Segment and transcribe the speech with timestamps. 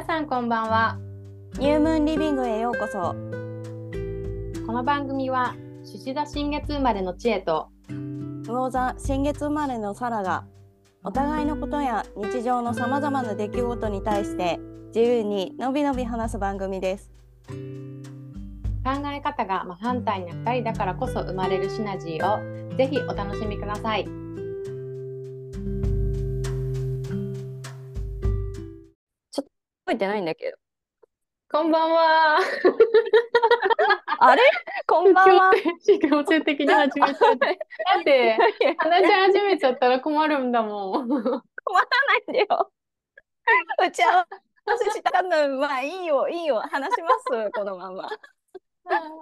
[0.00, 0.98] 皆さんこんばんは。
[1.58, 3.14] ニュームーンリビングへようこそ。
[4.66, 7.68] この番組は獅子座新月生まれの知恵と
[8.46, 10.46] 魚座新月生まれのサラが
[11.04, 14.58] お互いのことや日常のさまざまな出来事に対して
[14.94, 17.10] 自由にのびのび話す番組です。
[17.48, 24.19] 考え方が真反対な2人だからこそ生まれるシナジーをぜひお楽しみください
[29.90, 30.56] えてないんだけど。
[31.52, 32.38] こんばんは。
[34.20, 34.42] あれ？
[34.86, 35.52] こんばんは。
[35.84, 37.26] 強制的に始めちゃった。
[37.26, 37.34] だ
[38.00, 38.38] って。
[38.78, 41.08] 話し始めちゃったら困るんだもん。
[41.08, 42.70] 困らないんだよ。
[43.80, 44.26] 打ち合わ
[44.78, 45.58] せしたの。
[45.58, 46.60] まあいいよいいよ。
[46.60, 48.08] 話しますこのまま。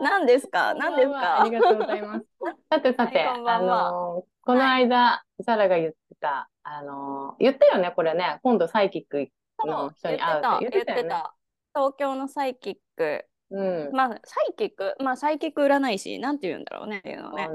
[0.00, 0.74] 何ですか？
[0.74, 1.42] 何ですか？
[1.42, 2.26] ありがとうございます。
[2.70, 3.60] さてさて、はいこんんは。
[3.62, 9.28] のこの間、サラが言ってた、あの言ったよね、これね、今度サイキック
[9.66, 11.34] の人に会うって言ってた。
[11.74, 13.90] 東京のサイキックうん。
[13.92, 17.48] まあサイキックまあサイキック占い師なんて言うんだろうねっていうのね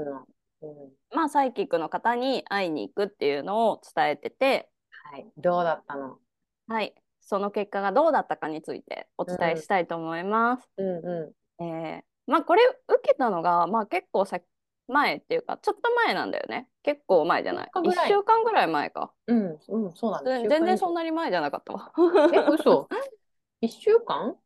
[0.62, 4.68] うんまあサイキックの方に会いに行くっていうのを伝えてて
[5.12, 6.18] はい、どうだったの
[6.66, 10.68] はいその結果がどうだったかについてお伝えしたいと思います。
[10.76, 14.40] うんうえーまあこれ受けたのがまあ結構さ
[14.88, 16.68] 前っていうかちょっと前なんだよね。
[16.82, 17.70] 結構前じゃない。
[17.74, 18.06] 4日ぐらい。
[18.06, 19.12] 1週間ぐらい前か。
[19.26, 19.32] ん。
[19.32, 20.48] うん、うん、そうだね。
[20.48, 21.00] 全然そんな。
[21.00, 21.92] なに前じゃなかったわ。
[22.32, 22.88] え、嘘？
[23.60, 24.36] 一週間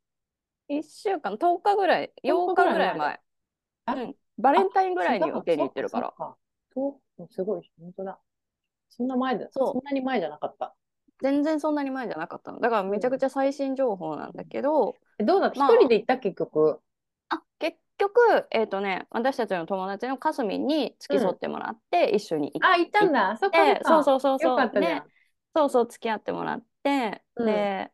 [0.69, 1.37] ？1週間。
[1.37, 2.13] 10日ぐらい。
[2.23, 3.21] 8 10日日ぐらい前
[3.89, 6.15] うん、バレンタインぐらいに受けに行ってるから。
[6.75, 8.19] そう、すごい、本当だ。
[8.91, 9.49] そんな前だ。
[9.51, 10.75] そんなに前じゃなかった。
[11.21, 12.61] 全然そんなに前じゃなかったの。
[12.61, 15.57] だからめちゃくちゃ最新情報なんだけど、えどうだった？
[15.57, 15.77] 一まあ。
[15.77, 16.19] 人で行った？
[16.19, 16.81] 結局。
[17.99, 23.37] 局えっ、とね私たちの友達のかすみんに付き添ってもらって一緒に行っあ、行ったんだ。
[23.37, 24.81] そっかそうそうそうそう。
[24.81, 25.03] ねん。
[25.55, 27.47] そうそう付き合ってもらって、うん。
[27.47, 27.91] で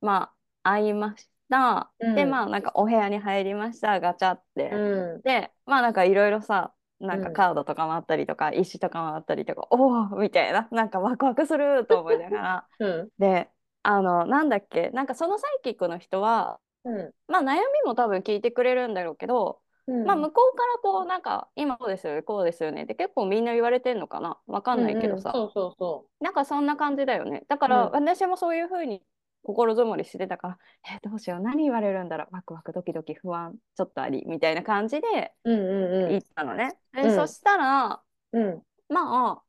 [0.00, 2.14] まあ会いました、うん。
[2.14, 4.00] でまあなんかお部屋に入りました。
[4.00, 5.22] ガチャって、うん。
[5.22, 7.34] でまあなんかいろいろさなんかうん。
[7.34, 10.68] カードとかもあったりとか、石とかもあったりとかおおみたいな。
[10.72, 12.66] なんかワクワクすると思いながら。
[12.80, 13.08] うん。
[13.18, 13.48] で
[13.82, 14.90] あのなんだっけ。
[14.90, 17.12] なんかそのサイキックの人はうん。
[17.26, 20.04] まあ悩みも多分聞いてくれるんだろうけど、うん。
[20.04, 24.38] まあ向こうからこうなんか今こうですよねこうですよねって結構みんな言われてんのかな？
[24.46, 27.44] わかんないけどさ、うんうんそうそうそなんかそんな感じだよね。
[27.48, 27.92] だからうん。
[27.92, 29.02] 私もそういうふうに
[29.42, 30.58] 心づもりしてたから、
[30.96, 32.34] えどうしよう何言われるんだろう？
[32.34, 35.52] ワクワクドキドキ不安ちょっとありみたいな感じでう。
[35.52, 36.12] うんうんうん。
[36.12, 37.14] 行ったのね、でうん。
[37.14, 38.00] そしたら
[38.32, 38.62] うん。
[38.88, 39.42] まあ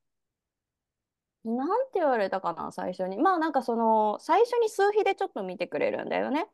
[1.45, 3.17] なんて言われたかな最初に。
[3.17, 6.47] まあなんかその最初に数日でちょっと見てくれるんだよね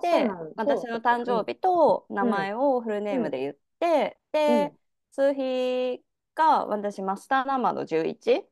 [0.00, 4.72] で私の誕生日と名前をフルネームで言って、で、
[5.10, 6.02] 数日
[6.34, 8.42] が私マスターナンバーの11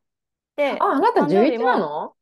[0.57, 2.15] であ、あなた誕生日11もなの？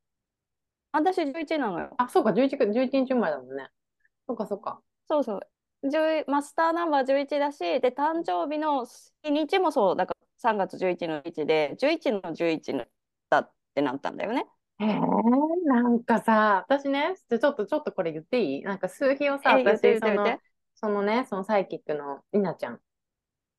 [0.93, 1.95] 私11なのよ。
[1.99, 3.69] あ、そうか、11、11日生まれだもんね。
[4.27, 4.81] そうか、そうか。
[5.09, 5.41] そうそう。
[5.85, 8.85] 10マスターナンバー11だしで誕生日の
[9.23, 12.85] 日にちもそうだから3月11の日で11の11
[13.31, 14.45] だってなったんだよね
[14.81, 15.01] へえ、
[15.67, 18.63] なんかさ、私ね、ちょっと、ちょっとこれ言っていい？
[18.63, 20.43] なんか数日をさ、え言って私、その言って言って、
[20.75, 22.81] そのね、そのサイキックのいなちゃん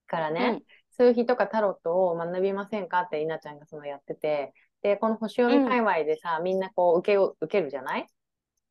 [0.08, 8.08] からうねん、数日とかタロットを学びませんかっていなちゃんがそのやってて、で、この星読み界隈でさ、みんなこう受けを、受けるじゃない？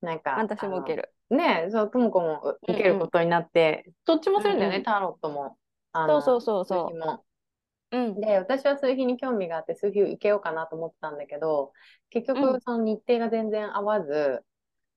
[0.01, 1.13] なんか、私も受ける。
[1.31, 5.59] ねえ、そう、ともこもう受けることになって、どっちもするんだよね、うんうんタロットも。
[5.93, 7.25] あのそうそうそう数そ。
[7.91, 8.21] ううん。
[8.21, 11.73] で、私は数日に興味があって、数日受けようかなと思ってたんだけど、
[12.11, 12.63] 結局、うん。
[12.65, 14.45] その日程が全然合わず、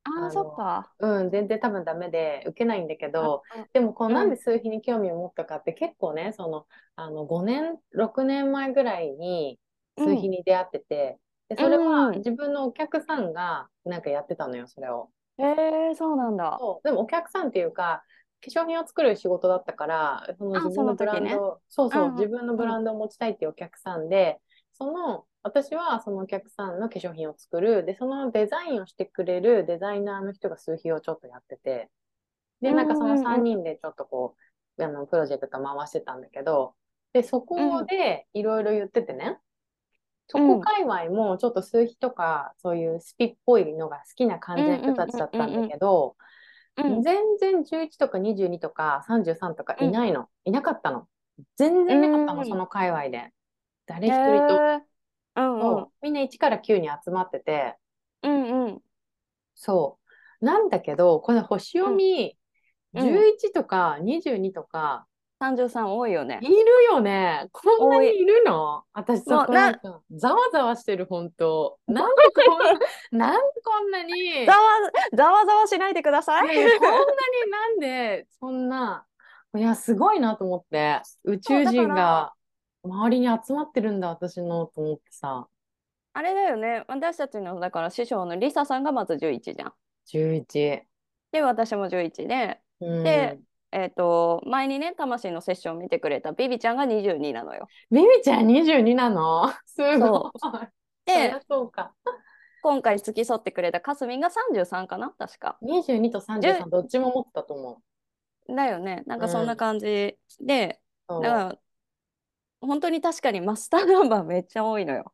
[0.03, 0.95] あああのそっか。
[0.99, 4.15] うん、全然多分ダメで受けないんだけど、あでもこううん。
[4.15, 9.59] なんで数日に興味を持ったかって結構ね、その、あの5年、6年前ぐらいに
[9.97, 11.19] 数日に出会ってて、
[11.49, 15.11] で、それはうん自分のお客さんがなんかやってたのよ、それを。
[15.37, 15.43] へ
[15.91, 16.57] えそうなんだ。
[16.83, 21.29] でもお客さんっていうか、化粧品を作る仕事だったから、そのあ自分のブランド、ね
[21.69, 24.39] そうそう、うんうん自分のブランドを持ちたいっていうお客さんで、
[24.73, 31.89] その、私はそのお客さんの化粧品を作る、で、そのデザインをしてくれるデザイナーの人が数日をちょっとやってて、
[32.61, 34.35] で、なんかその3人でちょっとこ
[34.77, 36.73] う、あの、プロジェクト回してたんだけど、
[37.13, 39.37] で、そこでいろいろ言っててね、
[40.27, 46.30] そこ界隈もちょっと数日とか、そういうスピっぽいのが好きな感じの人たちだったんだけど、うん
[46.75, 50.27] 全然11とか22とか33とかいないの。
[50.45, 51.07] いなかったの。
[51.57, 53.31] 全然いなかったの、うんその界隈で。
[53.85, 54.55] 誰へ一人と。
[54.55, 54.81] え
[55.35, 57.77] うんうんみんな1から9に集まってて、
[58.23, 58.81] うんうん
[59.55, 59.99] そ
[60.41, 60.45] う。
[60.45, 62.41] なんだけど、この星読み、うん
[62.93, 65.07] 11とか22とか
[65.41, 66.47] 33多いよねい。
[66.47, 66.55] る
[66.91, 67.47] よね。
[67.51, 68.83] こんなにいるの？
[68.93, 71.79] 私そもうこなんか、ざわざわしてる、本当。
[71.87, 74.59] なんでこんな、なんでこんなに、ざわ
[75.15, 76.47] ざわざわしないでください。
[76.47, 77.01] ねこんなに
[77.51, 79.05] なんで、そんな、
[79.55, 82.33] いや、すごいなと思って、宇宙人が
[82.83, 85.47] 周りに集まってるんだ、私の、と思ってさ。
[86.13, 86.83] あれだよね。
[86.87, 89.73] 私たちのだから師匠のリサさんがまず11じゃん。
[90.07, 90.81] 11。
[91.31, 93.39] で、私も11で、うん、で
[93.71, 97.67] えっ、と、前にね、魂のセッション見てくれたビビちゃんが22なのよ。
[97.89, 99.51] ビビちゃん22なの？
[99.65, 100.31] すごい。
[101.05, 101.93] でゃ、そうか。
[102.61, 105.09] 今回付き添ってくれたかすみんが33かな？
[105.17, 105.57] 確か。
[105.63, 107.81] 22と33、どっちも持ってたと思
[108.49, 108.55] う。
[108.55, 109.03] だよね。
[109.07, 111.57] なんかそんうなん感じで、そうだから、
[112.59, 115.13] 本当に確かにマスターナンバーめっちゃ多いのよ。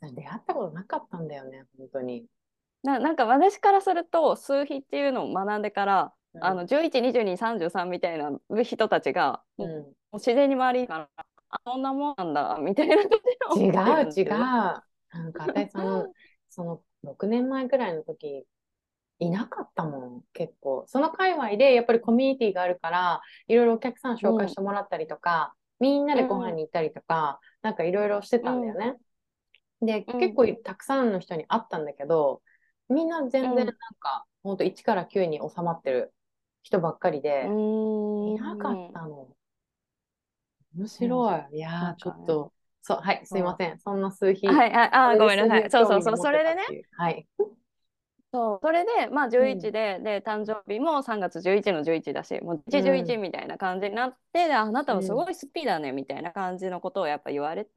[0.00, 2.26] 出会ったことなかったんだよね、本当に。
[2.82, 6.10] ななんか私からすると数比っていうのを学んでから、うん
[6.40, 8.30] あの112233みたいな
[8.62, 11.08] 人たちが、もううんもう自然に周りにから
[11.50, 13.02] あそんなもんなんだみたいな違う
[13.60, 13.70] 違う。
[13.70, 16.12] んだけどなんか私その、
[16.50, 18.46] その6年前くらいの時、
[19.18, 20.84] いなかったもん、結構。
[20.86, 28.96] その界隈でやっぱりコミュニティがあるから、いろいろお客さん紹介してもらったりとか、みんなでご飯に行ったりとか、なんかいろいろしてたんだよね。
[29.80, 32.42] で、うん結構たくさんの人に会ったんだけど、
[32.88, 33.66] みんな全然うんなん
[33.98, 36.14] か、ほんと1から9に収まってる
[36.66, 39.28] 人ばっかりで、いなかったの。
[40.76, 41.56] 面白い。
[41.56, 41.60] い。
[41.60, 42.52] やちょっと、
[42.82, 43.78] そう、はい、すいません。
[43.78, 44.48] そんな数比。
[44.48, 45.70] はいはいあーごめんなさい。
[45.70, 46.16] そうそうそう。
[46.16, 46.64] それでね。
[46.98, 47.24] はい。
[48.32, 48.58] そう。
[48.60, 57.70] それでまあ11で、で誕生日も3月11の11だしもう1111みたいな感じになって、であなたはすごいスピーだねみたいな感じのことをやっぱ言われて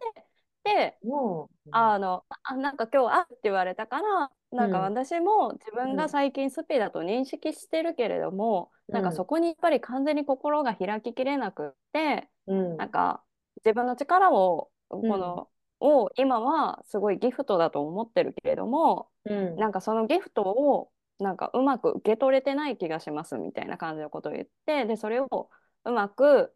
[1.72, 4.84] あのあなんか今日あって言われたからなんかうん。
[4.84, 5.96] 私も自分うん。
[5.96, 9.04] が最近スピだと認識してるけれども、なん。
[9.04, 13.24] うんかそこにやっぱり完全に心が開ききれなくってうん、なんか
[13.64, 15.08] 自分の力をこん。
[15.08, 15.48] の、
[15.82, 25.50] を今はすごいギフトだと思ってるけれどもうん、なんかそのギフトをなんかうまく受け取れてない気がしますみたいな感じのことを言ってでそれを
[25.86, 26.54] うまく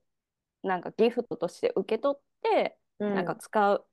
[0.64, 3.86] なんかギフトとして受け取ってうん、なんか使う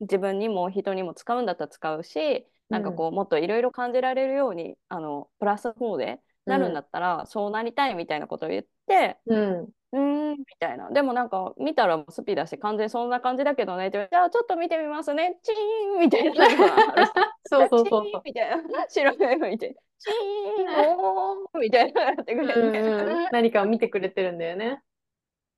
[0.00, 10.90] 自分にも人にも使うんだったら使うしなんかこうもっといろいろ感じられるようにあのプラス方でなるんだったらそうなりたいみたいなことを言ってうん、うーんみたいな。
[10.90, 15.38] でもなんか見たらスピだし完全にそんな感じだけどねじゃあちょっと見てみますね。
[15.42, 16.44] チーンみたいな。
[17.44, 18.22] そうそうそうチーン。
[18.24, 18.88] みたいな。
[18.88, 19.76] 白い目見て。
[19.98, 24.82] チーンおーみたいなやってくれて、うんうん、何かを見てくれてるんだよね。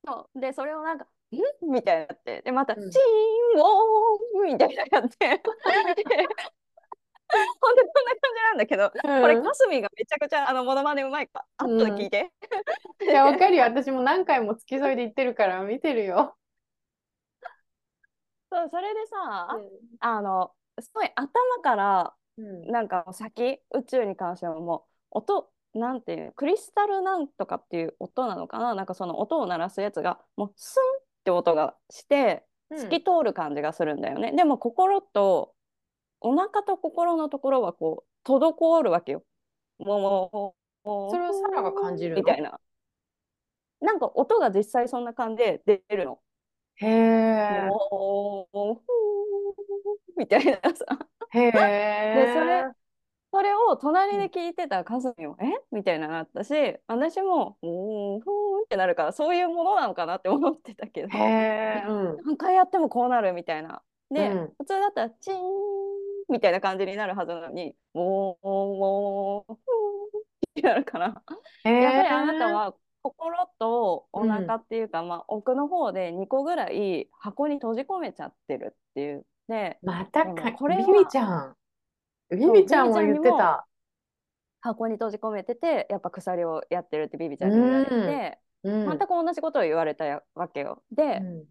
[0.05, 0.41] そう。
[0.41, 1.07] でそれをなんか
[1.37, 1.41] 「ん?」
[1.73, 2.89] みたいになってでまた「チうん。
[2.89, 5.43] ーンおー」みたいなやってで。
[7.35, 9.43] 本当にこんな感じなんだけど、これうん。
[9.43, 11.47] かすみがめちゃくちゃあのモノマネうまいか？
[11.57, 12.31] ら後で聞いて、
[13.01, 13.65] いや、わかるよ。
[13.65, 16.37] 私も何回も付き添いで行ってるから見てるよ。
[18.51, 19.49] そうそれでさ、
[20.01, 22.67] あのすごい頭からうん。
[22.71, 23.63] なんか先？
[23.75, 28.75] 宇宙に関してはもう音なんていうのクリスタルなんとかっていう音なのかな？
[28.75, 30.83] なんかその音を鳴らすやつがもうスン
[31.23, 32.45] って音がして
[32.77, 35.55] 透き通る感じがするんだよね、でも心と
[36.21, 39.23] お腹と心のところはこう滞るわけよ。
[39.79, 40.55] も
[40.85, 42.23] うそれはサラが感じるの？
[42.23, 42.59] みたいな。
[43.81, 46.19] なんか音が実際そんな感じで出るの。
[46.77, 47.69] へえ。
[50.17, 50.85] みたいなさ。
[51.31, 51.53] へえ。
[51.53, 52.65] でそれ
[53.35, 55.47] それを隣で聞いてたかずみも、え？
[55.73, 56.53] みたいななったし
[56.87, 61.09] 私もうーんふーんってなるからそういうものなのかなって思ってたけど。
[61.09, 62.17] うん。
[62.27, 63.83] 何回やってもこうなるみたいな。
[64.11, 65.39] で、うん普通だったらチーン
[66.29, 70.25] みたいな感じになるはずなのにもうもうふーんっ
[70.55, 71.07] てなるから。
[71.07, 71.23] やっ
[71.65, 71.71] ぱ
[72.03, 79.25] りあなたは心とお腹っていうか、まあ奥の方で2個ぐらい箱に閉じ込めちゃってるっていう。
[79.49, 81.57] でまたか、これはちゃん。
[82.37, 83.67] ビビちゃんも言ってた。
[84.61, 88.89] 箱に閉じ込めててやっぱ鎖をやってるってビビちゃんに言われて、うん。
[88.89, 90.83] 全く同じことを言われたわけよ。
[90.93, 91.45] で、うん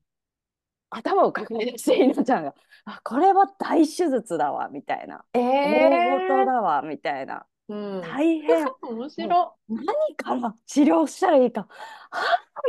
[0.93, 8.01] 頭を抱え出して稲ちゃんが「あこれは大手術だわ」みたいな「え大え事だわ」みたいなうん。
[8.01, 11.67] 大変面白何から治療したらいいかは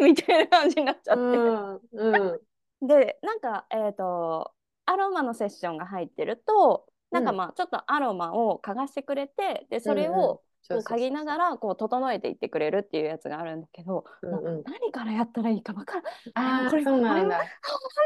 [0.00, 0.04] ぁ？
[0.04, 1.16] みたいな感じになっちゃい。
[1.16, 1.80] って、うん。
[1.92, 2.40] う
[2.82, 2.86] ん。
[2.86, 4.52] でなんかえっ、と
[4.86, 16.04] アロマのセッションが入ってるとなんかまあちょっとアロマを嗅がしてくれてでそれをこう嗅ぎながらこう整えていってくれるっていうやつがあるんだけど、うんうん何からやったらいいか分からん
[16.34, 17.42] ああ、これそうなんだ。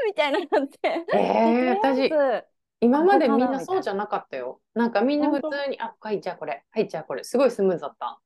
[0.07, 1.05] みたいななって。
[1.15, 2.45] えーでとりあえず
[2.81, 4.61] 今までみんなそうじゃなかったよ。
[4.75, 7.25] なんかみんな普通に、あ、はい、じゃあこれ、はい、じゃあこれ。
[7.25, 8.21] すごいスムーズだった。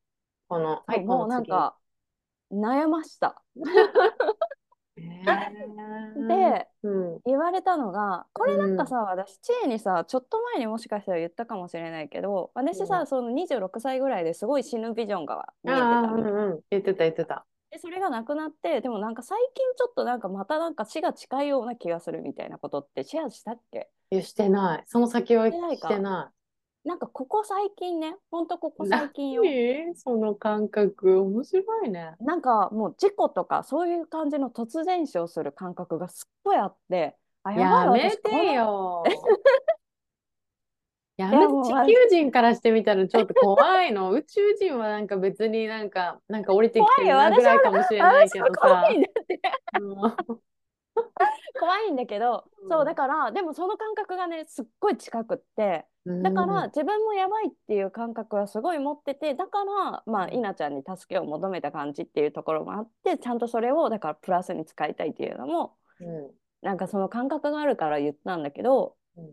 [0.49, 1.28] この、はい、もう。
[1.28, 1.76] なんか
[2.52, 3.42] 悩ました。
[6.28, 13.07] でうん、言われたのがこれなんかさ、私知恵にさちょっと前にもしかしたら言ったかもしれないけど私さ、うん。
[13.07, 17.45] その26歳ぐらいですごい死ぬビジョンが見えてああ、たのうんうん、言ってた言ってた。
[17.71, 23.88] でそれがなくなってでもなんか最近ちょっとなんかまたなんか死が近いような気がするみたいなことってシェアしたっけ？
[24.11, 24.83] いや、してない。
[24.87, 25.52] その先はし
[25.87, 26.39] てない
[26.84, 28.88] ななんかここ最近ねほんとここい。
[28.88, 29.42] 最近よ。
[29.42, 32.14] 何その感覚、面白いね。
[32.20, 39.04] なんかもう事故とかそういう感じの突然死をする感覚がすっごいあってあやばいやめてよ。
[41.16, 44.10] やいめて、地球人からしてみたらちょっと怖いの。
[44.12, 48.88] 宇宙人はなんか別になんか、なんか降りてきてるぐらいかもしれない私けどさ。
[49.82, 50.16] は
[51.59, 51.90] 怖い。
[51.92, 52.69] んだけど、うん。
[52.71, 60.35] そうだからでもその感覚がねすっごい近くってだから、自分もやばいっていう感覚はすごい持っててだからまあうん。
[60.35, 66.30] 稲ちゃんに助けを求めた感じっていうところもあってちゃんとそれをだからプラスに使いたいっていうのもうん。
[66.62, 69.33] なんかその感覚があるから言ったんだけどうん。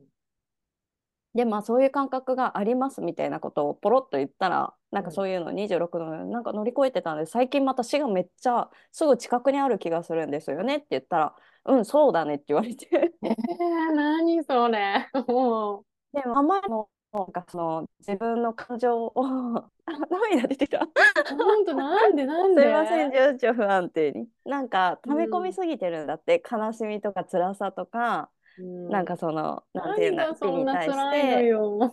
[1.37, 11.35] でまあそういう感覚がありますみたいなことをポロッと言ったらなんかそういうの26のなんか乗り越えてたんで最近また死がめっちゃすぐ近くにある気がするんですよねって言ったら
[11.67, 12.87] うんそうだねって言われて。
[13.23, 15.09] えー、何それ。
[15.27, 19.13] もでもあんまりもなんかその自分の感情を
[19.85, 20.83] あ涙出てた。
[20.83, 20.89] う、
[21.35, 24.27] 本当なんでなんすでいません情緒不安定に。
[24.45, 28.89] なんか溜め込みすぎてるんだって、悲しみとか辛さとか、うん。
[28.89, 31.91] なんかそのなんていうんだそんな死に対し辛いの。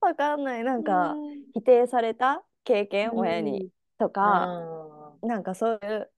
[0.00, 0.64] わかんない。
[0.64, 1.44] なんかうん。
[1.54, 3.70] 否定された経験、親に。
[3.98, 4.46] とうか、
[5.22, 6.10] んなんかそういう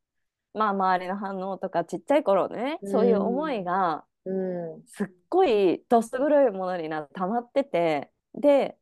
[0.55, 4.83] まあ周りの反応とかちっちゃい頃ね、そういう思いがうん。
[4.87, 8.77] すっごいどす黒いものになって溜まっててで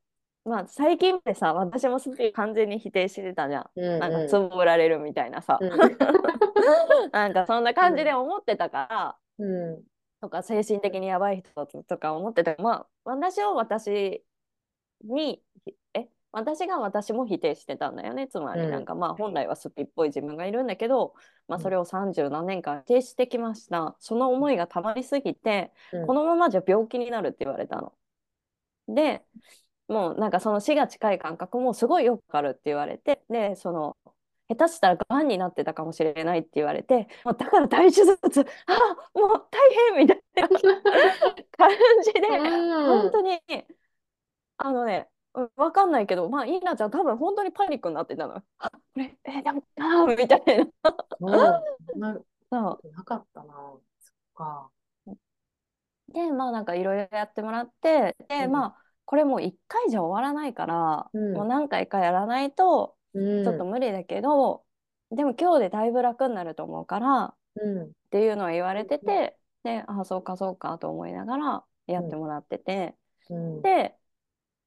[0.45, 3.71] まあ最近までさ私もすごい完全に否定してたじゃん。
[3.77, 5.71] うんなんかつぼられるみたいなさ、うん。
[7.13, 9.83] なんかそんな感じで思ってたから、うん。
[10.21, 12.55] とか精神的にやばい人とか思ってた。
[12.59, 14.23] まあ私を私
[15.05, 15.73] にえ
[16.33, 18.29] 私が私も否定してたんだよね。
[18.29, 18.71] つまりうん。
[18.71, 21.15] なんかまあ本来はスピっぽい自分がいるんだけど、
[21.49, 21.63] まあ、うん。
[21.63, 23.97] それを30何年間否定してきました。
[23.99, 26.07] その思いがたまりすぎて、うん。
[26.07, 27.93] このままじゃ病気になるって言われたの。
[28.89, 29.23] で
[29.89, 33.97] もうなんかその死が近い感覚もすごいよくわかるって言われてでその
[34.49, 38.19] 下手したらがんになってたかもしれないって言われてもうだから大手術
[38.67, 40.59] あもう大変みたいな感
[42.03, 43.03] じで、うん。
[43.03, 43.41] 本当に
[44.59, 45.20] あのねうん
[45.57, 48.43] わかんないけどまあイーナちゃん多分本当にパニックになってたの。
[48.59, 50.43] あこれえでもあーみたい
[51.21, 51.63] な。
[51.97, 52.19] な
[52.51, 52.89] そう。
[52.97, 53.55] なかったな。
[54.01, 54.71] そっか。
[56.13, 58.53] でまあなんかいろいろやってもらってで、うん。
[58.53, 61.35] まあこれもう1回じゃ終わらないから、うん。
[61.35, 63.45] もう何回かやらないとうん。
[63.45, 64.65] ちょっと無理だけど、
[65.11, 67.93] でも今日でだいぶ楽になると思うからっうん。
[68.11, 72.97] ていうのは言われてて、であそうかそうかと思いながらやってもらってて、
[73.29, 73.63] うん。
[73.63, 73.97] で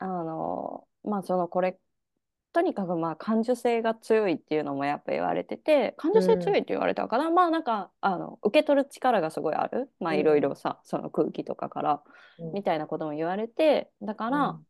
[0.04, 1.80] あのまあそのこれ
[2.52, 9.90] とにかくまあ感受性が強いっていうのもやっぱ言われてて感受性強いって言われたのかな、まあなんかあの受け取る力がすごいある。
[10.00, 12.04] まあうんいろいろさ、その空気とかから
[12.38, 12.54] うん。
[12.54, 14.68] みたいなことも言われてだから、うん。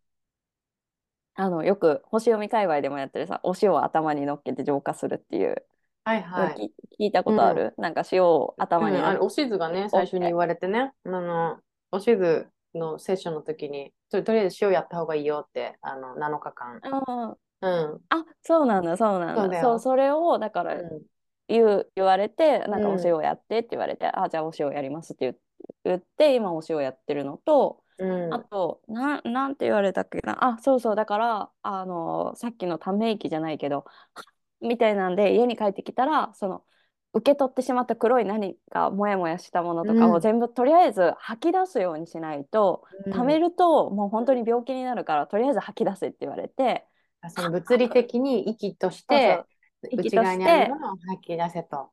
[1.35, 5.65] あのよく星読み界隈でもやってるさお塩を頭に乗っけて浄化するっていう
[6.05, 6.71] はいはい。
[6.97, 11.59] き聞いたことある、なんか塩を頭にうん、あれ、おしずがね、最初に言われてね、あの、
[11.91, 16.81] おしずのセッションの時に、ととりあえず塩やった方がいいよって、あの、7日間。
[16.83, 18.01] あうん。
[18.09, 21.01] あそうなんだそうなんだそうそれをだからう
[21.47, 25.37] 言う言われてなんかうんお塩やってって言われて、あじゃあお塩やりますって言
[25.85, 28.03] 言って今お塩やってるのと、ん。
[28.03, 33.85] うんあとななんて言われたっけなあそうそうだからあのさっきのため息じゃないけど
[34.61, 36.65] みたいなんで家に帰ってきたらその
[37.13, 40.11] 受け取ってしまった黒い何かモヤモヤしたものとかうん。
[40.13, 46.85] を全部とりあえず吐き出すようにしないと、溜めるともう本当に病気になるからとりあえず吐き出せって言われて
[47.21, 49.43] あその物理的に息として、
[49.91, 51.91] 内側にあるてものを吐き出せと。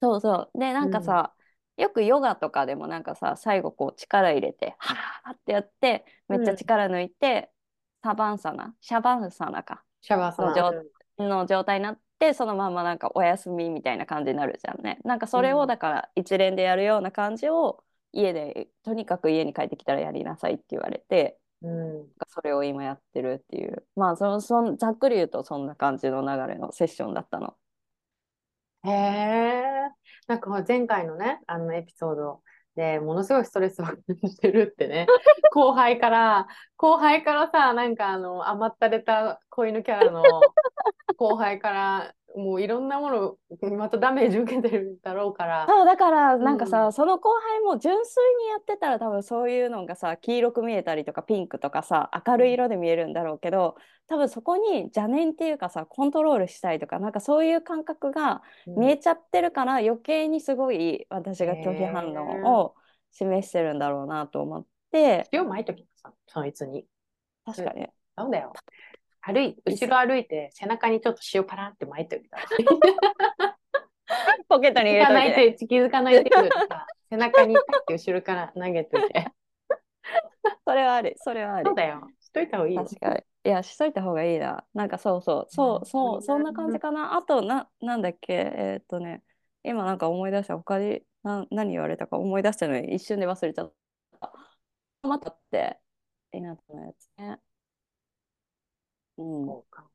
[0.00, 0.58] そうそう。
[0.58, 1.32] でなんかさ、
[1.76, 7.50] よくヨガとかでもなんかさ最後こう力入れてはーってやってめっちゃ力抜いて、
[8.02, 9.82] サバンサナシャバンサナか。
[10.00, 10.46] シャワーさん。
[10.46, 10.72] の状
[11.18, 22.06] の状態になってそのままなんかお休みみたいな感じになるじゃんねなんかそれうんをだから一連でやるような感じを家でとにかく家に帰ってきたらやりなさいって言われてうん。
[22.28, 27.56] それを今やってるっていうまあそのそんざっくり言うとそんな感じの流れのセッションだったの。
[28.84, 29.62] へえ。
[30.26, 32.42] なんか前回のね、あのエピソード
[32.74, 35.06] でものすごいストレスを感じてるってね、
[35.52, 40.22] 後輩から、後輩からさ、なんかあの余ったれた子犬キャラの
[41.14, 43.36] 後輩からもういろんなもの
[43.76, 45.66] またダメージ受けてるだろうから。
[45.68, 53.76] そうだからなんかさ、うんその後輩も純粋にやってたら多分そういうのがさ黄色く見えたりとかピンクとかさ明るい色で見えるんだろうけど
[54.08, 62.74] 多分そこに邪念っていうかさコントロールしたいとかなんかそういう感覚が見えちゃってるから余計にすごい私が拒否反応を
[63.12, 66.86] 示してるんだろうなと思って塩巻いときなさ、そいつに。
[67.44, 68.52] 確かにそうだよ。
[69.22, 73.56] 歩い、後ろ歩いて、背中にちょっと塩パランって巻いておいたら。
[74.48, 76.30] ポケットに入れ気づかといいて、気づかないで
[76.68, 79.26] さ、背中にパッて後ろから投げといて。
[80.66, 82.08] それはありそれはありそうだよ。
[82.20, 82.84] しといた方がいいよ。
[82.84, 83.22] 確かに。
[83.44, 84.64] いや、しといた方がいいな。
[84.74, 87.16] なんかそうそう、そうそう、そんな感じかな。
[87.16, 89.22] あと、な、なんだっけ、えーっとね、
[89.62, 93.72] 今なんか思い出した、他にな何言われたか思い出したのに一瞬で忘れちゃっ
[94.20, 94.32] た。
[95.02, 95.78] またって、
[96.32, 97.38] えなたのやつね。
[99.22, 99.46] うん。
[99.46, 99.88] そうか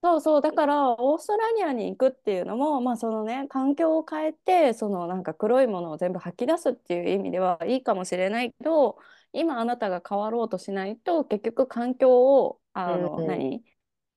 [0.00, 8.98] そうそう、だからオーストラリアに行くっていうのも、まあそのね、環境を変えて、そのなんか黒いものを全部吐き出すっていう意味ではいいかもしれないけど、
[9.32, 13.64] 今あなたが変わろうとしないと、結局環境を、あの、うんうん何？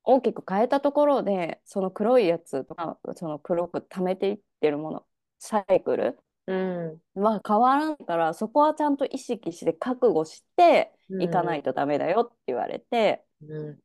[0.04, 5.06] 大きく変えたところで、その黒いやつとか、その黒く溜めていってるもの、
[5.40, 7.02] サイクルうん。
[7.16, 13.80] は変わらんから、そこはちゃんと意識して覚悟していかないとダメだよって言われて、うん。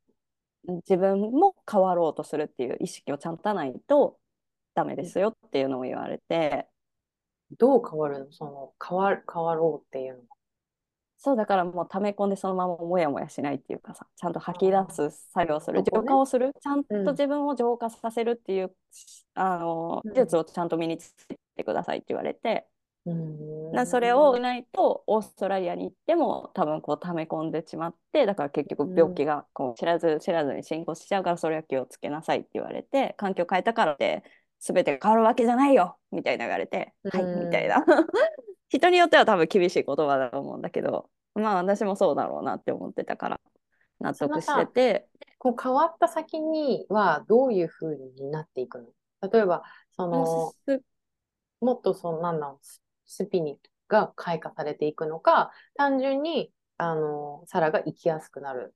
[0.88, 4.18] 自分も変わろうとするっていう意識をちゃんとないと
[4.74, 6.66] ダメですよっていうのを言われて、
[7.58, 8.32] どう変わるの？
[8.32, 10.24] その、変わる、変わろうっていうのは。
[11.18, 18.74] そうだからもう溜め込んでそのままモヤモヤしないっていうかさ、ちゃんと吐き出す作業をする、ね浄化をする、ちゃんうんと自分を浄化させるっていう、
[19.34, 20.12] あのうん。
[20.12, 22.75] 技術をちゃんと身につけてくださいって言われて、うん
[23.72, 34.24] なそれをしないとオーストラリアに行っても多分こう溜め込んでしまってだから結局病気がこう知らず知らずに進行しちゃうからそれは気をつけなさいって言われて環境変えたからって
[34.60, 37.84] 全てが変わるわけじゃないよみたいな言われて、はいうんみたいな。
[38.68, 43.40] 人によっては多分厳しい言葉だと思うんだけどまあ私もそうだろうなって思ってたから
[44.00, 45.08] 納得してて。
[45.38, 48.86] こう変わった先にはどういうふうになっていくの？
[49.30, 49.62] 例えば、
[49.96, 50.52] その、
[51.60, 52.66] もっとその、なんだろう、
[53.06, 58.74] ススピニが開花されていくのか、単純に、あの、サラが生きやすくなる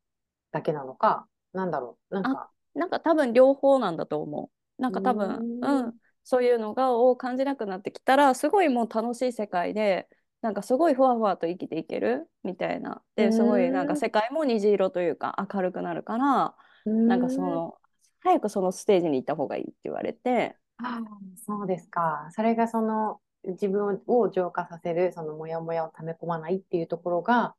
[0.53, 4.83] だけなのか、なんだろう、なんか、なんか多分両方なんだと思う。
[4.83, 5.89] なんか多分、ううん。
[5.89, 10.09] ん、そういうのがを感じなくなってきたら、すごいもう楽しい世界で、
[10.41, 13.03] なんかすごいふわふわと生きていけるみたいな。
[13.19, 13.33] うで、ん。
[13.33, 16.57] すごいなんか世界も虹色というか明るくなるから、
[17.07, 17.81] なんかその、
[18.21, 21.01] 早くそのステージに行った方がいいって言われて、ああ、
[21.37, 22.29] そうですか。
[22.33, 27.55] それがその自分を浄化させる、そのモヤモヤを溜め込まないっていうところが、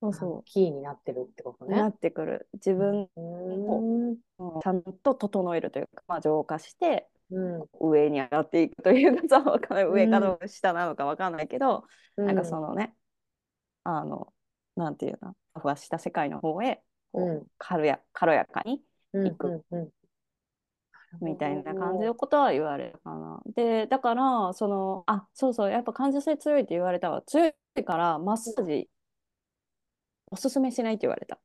[0.00, 1.94] そうそキーになってるってことう、なね。
[1.94, 2.48] ってくる。
[2.54, 3.08] 自分。
[3.16, 7.64] をちゃんと整えるというか、まあ、浄化して、うん。
[7.80, 11.84] 上に上がっていくというかさ、 わかんない上かどうか下なのかわかんないけど、
[12.16, 12.94] なんかそのね、
[13.84, 14.32] あの、
[14.76, 19.90] なんていうの、ふわした世界の方へ、こううん軽や軽やかにうん、行くうん、うん。
[21.20, 23.42] みたいな感じのことは言われるかな。
[23.54, 27.22] で、だから、その、あ、そうそう、やっぱ感受性強いって言われたわ。
[27.22, 28.88] 強いから、マッサージ、
[30.30, 31.38] おすすめしないって言われた。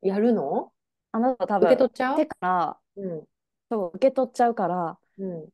[0.00, 0.72] やるの？
[1.12, 2.16] あなた多分、受け取っちゃう？
[2.16, 3.22] 手から、うん、
[3.70, 5.48] そう、受け取っちゃうから、うん。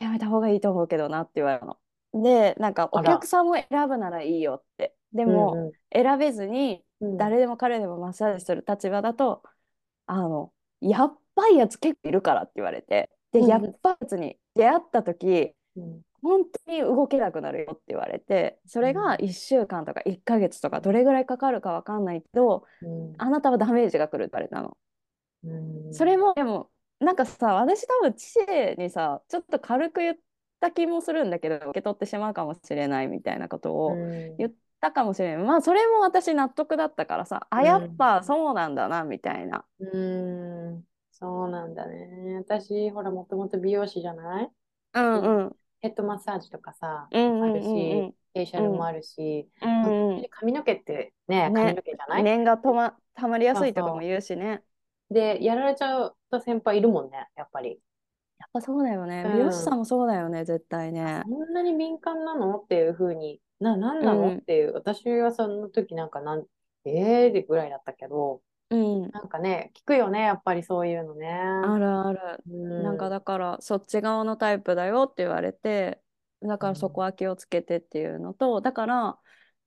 [0.00, 1.76] やめた方がいいと思うけどなって言われたの。
[2.12, 4.94] で、なんか、お客さんを選ぶならいいよって。
[5.12, 9.42] でも、選べずに、うん、誰でも彼でもマッサージする立場だと、
[10.06, 24.76] あの、やっばいやつ結構いるからって言われて、で、うんやっばいやつに出会った時、うん、本当に動けなくなるよって言われて、それが1週間とか1ヶ月とかどれぐらいかかるかわかんないけど、うん、あなたはダメージが来るって言われたの。
[25.44, 25.94] うん。
[25.94, 30.16] それも、でも、なんかさ、私多分知恵にさ、ちょっと軽く言っ
[30.60, 35.44] た気もするんだけど、受け取ってしまうかもしれないみたいなことをうん、言ったかもしれない。
[35.44, 39.64] まあ、それも私納得だったからさ、あ、うんやっぱそうなんだな、みたいな。
[39.78, 40.84] うん、
[41.20, 42.36] そうなんだね。
[42.38, 44.50] 私、ほら、もともと美容師じゃない？
[44.94, 45.56] うんうん。
[45.82, 50.14] ヘッドマッサージとかさ、うんうんうんあるし、フェイシャルもあるし、うん。
[50.14, 50.26] うん。
[50.30, 51.52] 髪の毛ってね、ね。
[51.54, 54.62] 髪の毛じゃない、念がとま、たまりやすいとかも言うしね。
[55.10, 57.80] で、やられちゃった先輩いるもんね、やっぱり。
[58.38, 59.24] やっぱそうだよね。
[59.26, 59.32] うん。
[59.34, 61.22] 美容師さんもそうだよね、絶対ね。
[61.26, 62.56] そんなに敏感なの？
[62.56, 64.38] っていうふうに、な、なんなの、うん。
[64.38, 66.46] っていう、私はその時なんかなん、
[66.86, 67.32] えー？
[67.32, 69.10] でぐらいだったけど、うん。
[69.10, 71.28] なんかね、聞くよね、やっぱりそういうのね。
[71.28, 72.42] あるある。
[72.48, 76.00] うん、なんかだからそっち側のタイプだよって言われて
[76.42, 79.18] だからそこは気をつけてっていうのとだから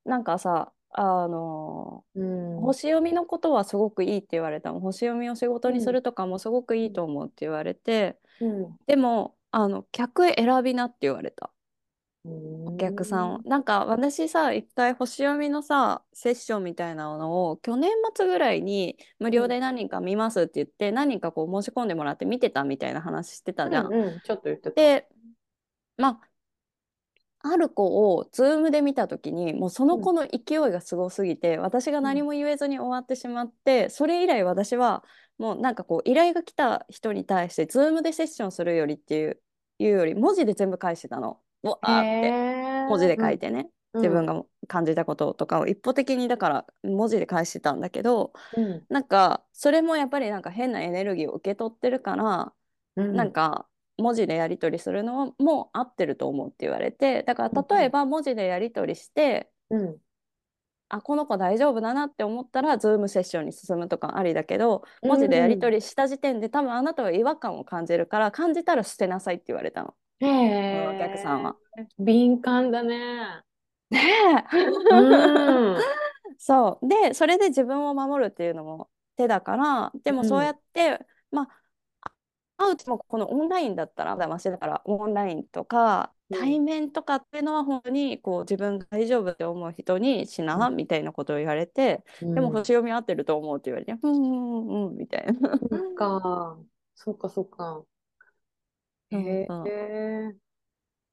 [0.06, 8.78] なんかさあのうん、星読みのことはすごくいいって言われたの星読みを仕事にするとかもすごくいいと思うって言われてうん。
[8.86, 11.50] でもあの客選びなって言われたお
[12.26, 13.40] お客さんを。
[13.44, 23.88] なんか私さ一回星読みのさセッションみたいなのを去年末ぐらいに無料で何人か見ますって言って、何人かこう申し込んでもらって見てたみたいな話してたじゃん。
[23.88, 24.72] うんうん、ちょっと言ってた。
[24.72, 25.08] で
[25.98, 26.30] まあ
[27.46, 35.04] ある子をズームで見た時にもうその子の勢いがすごすぎて、私が何も言えずに終わってしまって、それ以来私は
[35.38, 39.42] もうなんかこう依頼が来た人に対してズームでセッションするよりっていう
[39.80, 41.42] いうより文字で全部返してたの。
[41.63, 42.32] わーって
[42.89, 44.02] 文字で書いてね、うん。
[44.02, 48.86] 自分が感じたこととかを一方的にだから文字で返してたんだけどうん。
[48.89, 52.54] なんかそれもやっぱりなんか変なエネルギーを受け取ってるから、
[52.95, 53.15] うん。
[53.15, 59.97] なんか文字でやり取りするのも合ってると思うって言われてだから例えば文字でやり取りして、うん。
[60.89, 71.56] あこの子大丈夫だなって思ったらズームセッションに進むとかありだけど文字でやり取りした時点で多分あなたは違和感を感じるから感じたら捨てなさいって言われたのえのお客さんは。
[71.99, 73.41] 敏感だね。
[73.89, 74.02] ね
[74.91, 75.78] うん。
[76.38, 80.99] そうでそれで自分を守るっていうのも手だからでもそうやって、
[81.32, 81.63] まあ
[82.58, 96.58] 会うてもこのオンラインだったらまだマシだからオンラインとかうん対面とかっていうのは本当にこう自分が大丈夫って思う人にしな、みたいなことを言われて、でも星読み合ってると思うって言われて、うんうんうんうんみたいな。
[96.95, 97.84] そっかそっか。
[99.17, 100.30] へえ。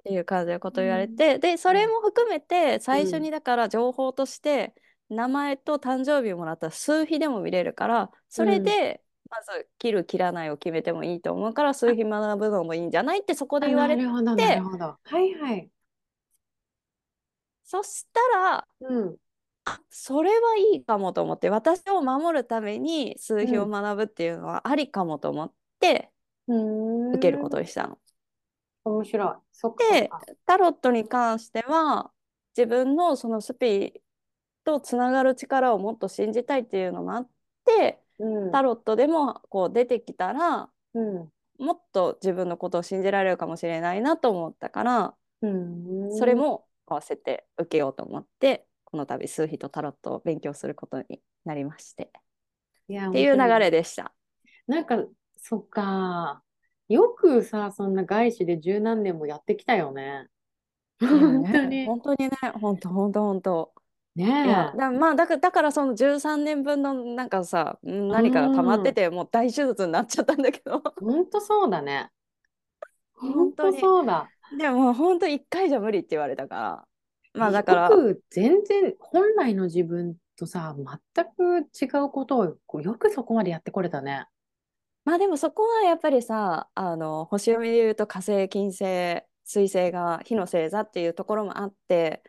[0.00, 4.74] っていう感じのことを言われて、でそれも含めて最初にだから情報として
[5.08, 14.02] 名前と誕生日をもらったら数日でも見れるからそれでまず切る切らないを決めてもいいと思うから数日学ぶのもいいんじゃないってそこで言われて。
[15.04, 15.70] はいはい。
[17.64, 19.16] そしたらうん。
[19.90, 26.19] それはいいかもと思って私を守るために数日を学ぶっていうのはありかもと思ってうん。
[26.50, 27.98] 受けることにしたの。
[28.84, 29.34] 面白い。
[29.52, 30.20] そでか。
[30.46, 32.10] タロットに関しては
[32.56, 34.00] 自分のそのスピ
[34.64, 37.28] とつながる力をもっと信じたいっていうのもあっ
[37.64, 38.52] てうん。
[38.52, 41.30] タロットでもこう出てきたらうん。
[41.58, 46.16] もっと自分のことを信じられるかもしれないなと思ったからうん。
[46.16, 52.10] それも合わせて受けようと思ってこの度数日とタロットを勉強することになりまして
[53.08, 54.12] っていう流れでした。
[54.66, 55.04] なんか、
[55.40, 56.42] そっか。
[56.88, 60.28] よくさ、そんな外資で十何年もやってきたよね。
[61.00, 61.86] 本当に。
[61.86, 63.72] 本当にね本当本当本当
[64.16, 64.76] ねえ。
[64.76, 72.10] だまあだからだからその13年分のなんかさうん何かが溜まっててもう大手術になっちゃったんだけど本当そうだね。
[73.14, 74.28] 本当そうだ。
[74.58, 76.84] でも本当1回じゃ無理って言われたから
[77.34, 84.26] まあだからよく全然本来の自分とさ、全く違うことをよくそこまでやってこれたね。
[85.04, 92.22] まあでもそこはやっぱりさあの星読みで言うと火星金星水星が火の星座っていうところもあって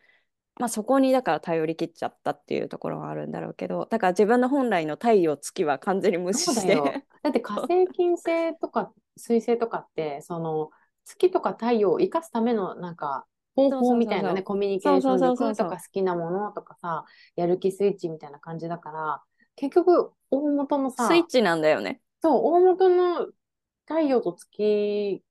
[0.60, 10.72] まあそこにだから頼り切っちゃったっていうところはあるんだろうけどだから自分の本来の太陽月は完全に無視してだって火星、金星とか水星とかって、その
[11.06, 17.06] 月とか太陽を生かすためのなんか方法みたいなね、コミュニケーション力とか好きなものとかさ、
[17.36, 19.22] やる気スイッチみたいな感じだから、
[19.56, 22.02] 結局大元のさ、スイッチなんだよね。
[22.22, 23.28] そう、大元の
[23.88, 25.24] 太陽と月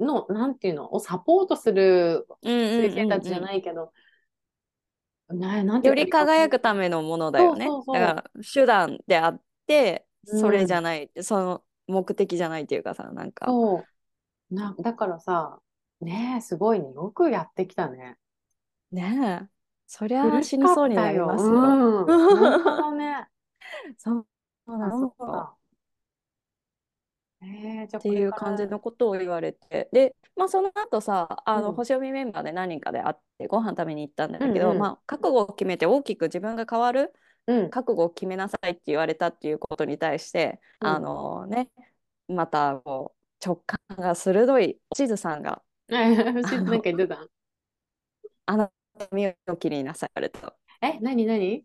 [0.00, 3.92] の、なんていうの、をサポートするうんうん水うんうん星たちじゃないけど、
[5.28, 7.66] な、なんていうより輝くためのものだよね。
[7.66, 13.78] そうそうそうだから手段であってうんそれじゃない、その目的じゃないっていうかさなんかそ
[14.50, 14.54] う。
[14.54, 15.60] な、だからさ、
[16.00, 16.92] ねえ、すごいね。
[16.92, 18.16] よくやってきたね。
[18.92, 19.48] ねえ
[19.86, 20.94] そりゃ死にそうに。
[20.94, 21.52] なりますよ。
[21.52, 22.06] うん。
[22.06, 23.28] 本当だね。
[23.98, 24.26] そう
[24.66, 25.56] そのっか。
[27.42, 29.88] えー、っていう感じのことを言われて。
[29.92, 31.74] で、まあ、その後さあの、うん。
[31.74, 37.12] 星読みメンバーで何人かで会ってご飯食べに行ったんだけど、うんうんまあ、覚悟を決めて大きく自分が変わる
[37.46, 37.70] うん。
[37.70, 40.88] 覚悟を決めなさいって言われたっていうことに対して、うん。
[40.88, 41.70] あのね
[42.28, 47.26] またこう直感が鋭い地図さんがえ、 星なんか言ってた
[48.46, 50.54] 「あなた髪を切りなさい」言われた。
[50.82, 51.64] え、なになに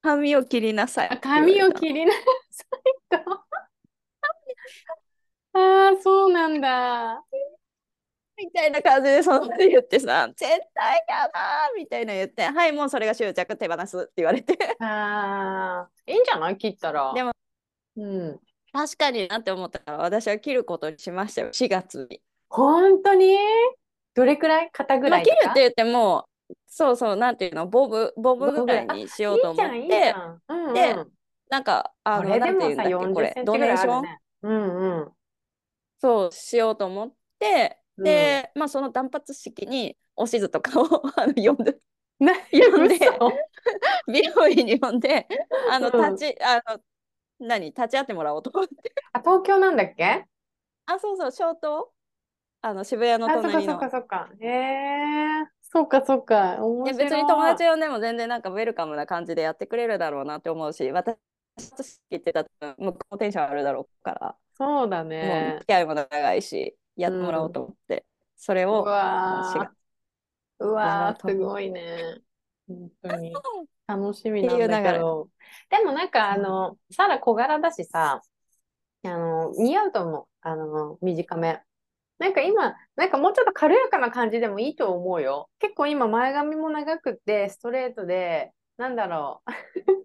[0.00, 2.82] 髪を切りなさい髪を切りなさい。
[2.82, 2.97] と。
[5.54, 7.24] ああ、そうなんだ。
[8.36, 16.56] みたいな感じでその場で言ってさ「絶対やだ!」みたいな言って「はいもうそれが執着手放す」って言われてああ、いいんじゃない？
[16.56, 17.12] 切ったら。
[17.14, 17.32] でも、
[17.96, 18.40] うん。
[18.72, 22.22] 確かになって思ったから私は切ることにしましたよ4月に。
[22.48, 23.36] 本当に？
[24.14, 24.70] どれくらい？
[24.72, 25.36] 肩ぐまあ、らいとか？
[25.36, 26.26] 切るって言っても
[26.68, 27.66] そうそうなんていうの？
[27.66, 30.14] ボブボブぐらいにしようと思って。
[30.48, 30.74] うんうん。
[30.74, 30.94] で
[31.50, 34.04] なんかあこのなんていうんれでもさ、40だっけこれドネーション。
[34.42, 35.12] うんうん。
[36.00, 40.84] そうしようと思って、で、まあその断髪式におしずとかを
[41.18, 41.78] あの呼んで
[42.20, 43.32] ね、 呼んで嘘
[44.06, 45.26] 美容院に呼んで
[45.70, 46.80] あのうん立ち、あの
[47.40, 50.26] 何立ち会ってもらおうと思ってあ、東京なんだっけ？
[50.86, 51.86] あそうそう小東
[52.60, 54.30] あの渋谷のあ、そっかそっかそっか。
[54.40, 56.56] へえ、そっかそっか。
[56.64, 57.04] 面で。
[57.04, 61.16] 別に友達呼んでも全然なんかウェルカムな感じでやってくれるだろうなって思うし私
[61.76, 65.66] と式ってたら向こうもテンションあるだろうから、そうだもうね付。
[65.66, 68.04] き合いも長いしやってもらおうと思って、
[68.36, 72.20] それうをわ4月ー、うわうと思うすごいね。
[72.66, 73.32] 本当に。
[73.86, 75.30] 楽しみないんだけど。
[75.70, 78.20] でもなんかあの、サラ小柄だしさ、
[79.04, 80.24] あの、似合うと思う。
[80.42, 81.60] あの、短め。
[82.18, 85.48] なんか今、なんかもうちょっと軽やかな感じでもいいと思うよ。
[85.60, 89.42] 結構今前髪も長くってストレートで、なんだろ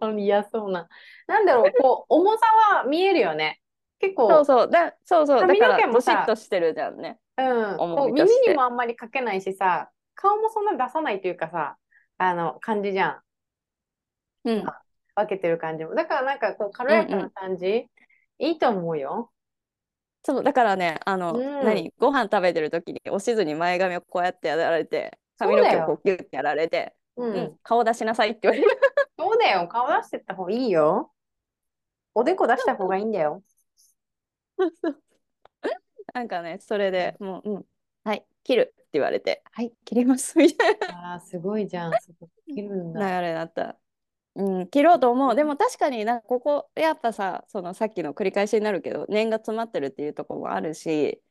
[0.01, 0.11] う。
[0.19, 0.89] 嫌そうな。
[1.27, 2.39] なんだろう、こう、重さ
[2.75, 3.61] は見えるよね。
[3.99, 4.69] 結構、そうそう。
[4.69, 5.39] だそうそう。
[5.39, 7.19] だ髪の毛もさっとしてるじゃんね。
[7.37, 11.77] うん、重こう耳にもあんまりかけないしさ、顔もそんな出さないというかさ、
[12.17, 13.21] あの、感じじゃ
[14.43, 14.49] ん。
[14.49, 14.63] うん。
[15.15, 15.95] 分けてる感じも。
[15.95, 17.87] だからなんかこう軽やかな感じ、
[18.39, 19.31] いいと思うよ。
[20.25, 21.65] そうだからねあの、うん。
[21.65, 21.93] 何？
[21.99, 28.67] ご飯食べてる時におしずに前髪をこうやってやられて髪の毛をこうギュッてやられてう、うんん、顔出しなさいって言われる
[29.17, 29.67] そうだよ。
[29.67, 31.11] 顔出してった方がいいよ。
[32.15, 33.43] おでこ出した方がいいんだよ。
[36.13, 37.65] なんかねそれでもう、うん、
[38.03, 41.91] はい切るって言われてはい切りますみたい ああ、すごいじゃん。
[42.47, 42.99] 切るんだ。
[42.99, 43.77] な流れだった。
[44.35, 45.35] うん、切ろうと思う。
[45.35, 51.21] でも確かになんかここやっぱさそのさっきの繰り返しになるけど念が詰まってるっていうところもあるし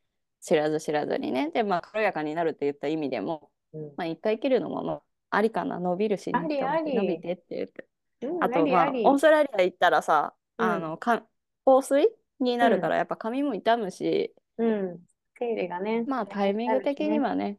[0.40, 5.02] 知らず知らずにねでまあ軽やかになるって言った意味でもうんまあ一回切るのもまあ
[5.34, 5.80] ありかな？
[5.80, 6.94] 伸びるしねありあり。
[6.94, 7.86] 伸びてって言って。
[8.26, 10.70] うんあとまあオーストラリア行ったらさうん。
[10.70, 11.24] あのか
[11.64, 14.98] 香水になるからやっぱ髪も傷むし、うん。
[15.38, 16.04] 手入れがね。
[16.06, 17.58] まあタイミング的にはね。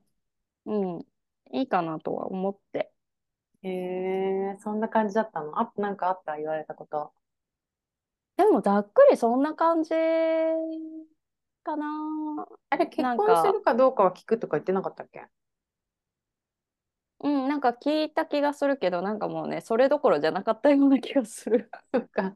[0.66, 1.06] うん。
[1.52, 2.92] いいかなとは思って。
[3.64, 5.60] へえ、そんな感じだったの？
[5.60, 6.38] あ、なんかあった？
[6.38, 7.12] 言われたこと。
[8.38, 9.92] でもざっくりそんな感じ
[11.64, 11.86] かな。
[12.70, 15.26] あれ、結婚するかどうかは聞くとか言ってなかったっけ？
[17.24, 21.70] うんなんか聞いた気がするけどなんかもうねそれどころじゃなかったような気がする。
[21.94, 22.36] そっか。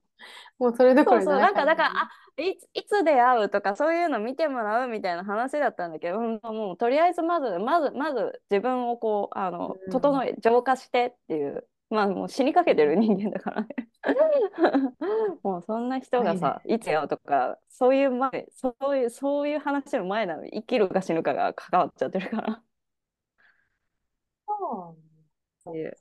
[0.57, 9.91] もうそれどころじそうそうなんゃなかったかだからあいついつ出会うとかそういうの見てもらうみたいな話だったんだけど、うん、もうとりあえずまずまずまず自分をこうあのうん。
[9.91, 11.67] 整え浄化してっていう。
[11.89, 13.67] まあもう死にかけてる人間だからね。
[15.43, 22.61] もうそんな人がさいつ会うとかそういう前そういうそういう話の前なのに生きるか死ぬかが関わっちゃってるから
[24.59, 25.03] そう。
[25.63, 25.97] そいう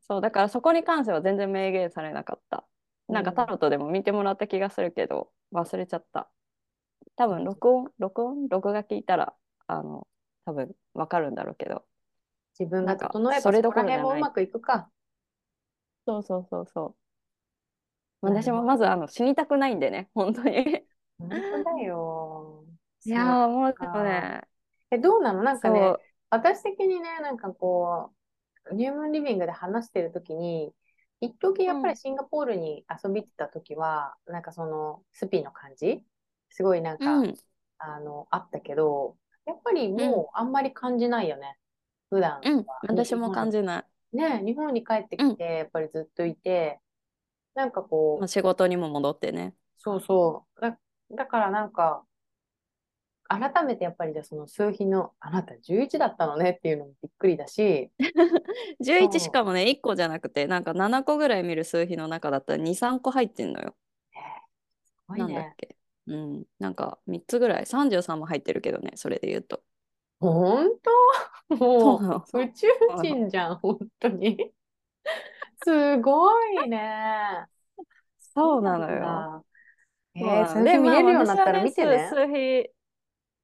[0.00, 2.66] そうだからそこに関しては全然明言されなかった。
[3.08, 6.30] なんかうんタロットでも見てもらった気がするけど忘れちゃった。
[7.16, 8.48] 多分録音録音？
[8.48, 9.34] 録画聞いたら
[9.66, 10.06] あの
[10.46, 11.84] 多分わかるんだろうけど。
[12.58, 14.90] 自分がなんか整えばそれどころもうまくいくか。
[16.06, 16.94] そうそうそうそ
[18.22, 18.26] う。
[18.26, 20.84] 私もまずあの死にたくないんでね本当に。
[21.18, 22.64] 本当だよ。
[23.04, 24.42] いやーもうでもね。
[24.90, 25.42] え、どうなの？
[25.42, 25.94] なんかね、
[26.30, 28.12] 私的にね、なんかこ
[28.70, 30.72] う、ニュームーンリビングで話してるときに、
[31.20, 36.02] 一時やっぱりシンガポールに遊びったときは、なんかそのスピの感じ？
[36.48, 37.34] すごいなんか、うん。
[37.78, 39.16] あの、あったけど、
[39.46, 41.58] やっぱりもうあんまり感じないよね。
[42.10, 42.66] 普段うん。
[42.66, 44.16] は私も感じじない。
[44.16, 46.80] ね、日本に帰ってきて、やっぱりずっといて、
[47.54, 49.54] なんかこうまあ、仕事にも戻ってね。
[49.78, 50.60] そうそう。
[50.60, 50.78] だ、
[51.10, 52.04] だからなんか、
[53.30, 57.92] 改めてやっぱりじゃあその数比の、あなた11だったのねっていうのもびっくりだし、
[58.82, 63.76] 11しかもね1個じゃなくてなんか7個ぐらい見る数比の中だったら23個入ってんのよ
[64.84, 65.34] すごいね。
[65.34, 65.76] なんだっけ？
[66.08, 69.62] うんなんか3つぐらい33も入ってるけどねそれで言うと
[70.18, 70.68] 本
[71.48, 71.56] 当？
[71.56, 72.66] もう宇宙
[73.02, 74.52] 人じゃん、本当に。
[75.64, 76.30] すご
[76.64, 77.46] いね。
[78.18, 79.44] そうなのよ。
[80.14, 82.08] えー、数比見れるようになったら見てね。
[82.08, 82.70] 数数比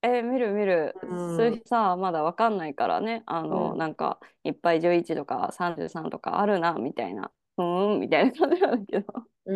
[0.07, 1.17] えー見る見る、うん。
[1.17, 3.23] 数比さまだわかんないからね。
[3.27, 3.79] あの、うん。
[3.79, 7.33] なんかいっぱい11とか33とかあるなみたいな。
[7.57, 9.27] ふーんみたいな感じなんだけど。
[9.47, 9.53] う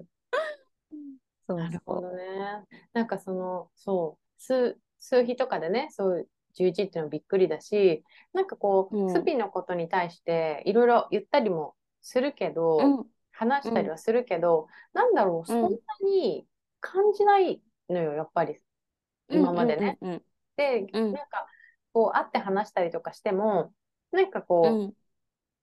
[0.00, 0.06] ん。
[1.46, 2.64] そうなるほどね。
[2.92, 9.22] なんかその、そう、数、数比とかでね、そう、11っていうのはびっくりだし、なんかこう、うん。
[9.22, 13.10] スピのことに対していろいろ言ったりもするけど、うん。
[13.32, 16.46] 話したりはするけど、なんだろう、そんなに
[16.80, 18.60] 感じないのよ、やっぱり、
[19.30, 19.98] 今までね。
[20.02, 20.22] うんうん。
[20.56, 21.12] で、うん。
[21.12, 21.46] なんか、
[21.92, 23.74] こう、会って話したりとかしても、
[24.12, 24.94] なんかうこん。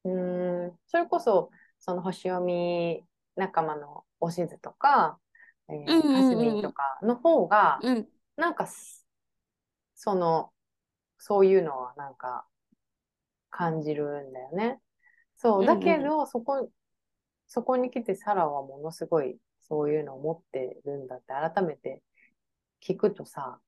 [0.03, 5.19] う、うーん、それこそ、その星読み仲間のおしずとか、
[5.69, 5.73] え
[6.13, 8.07] かすみんとかの方が、うん。
[8.37, 9.07] なんかす、
[9.95, 10.53] その、
[11.19, 12.47] そういうのはなんか
[13.49, 14.79] 感じるんだよね。
[15.37, 16.69] そう、だけど、そこ、
[17.47, 22.03] そこに来てサラはものすごいそういうのを持ってるんだって改めて
[22.81, 23.59] 聞くとさ、